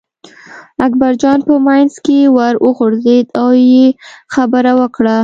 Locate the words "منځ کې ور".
1.67-2.55